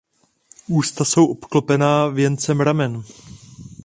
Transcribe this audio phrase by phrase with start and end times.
[0.67, 3.03] Ústa jsou obklopená věncem ramen.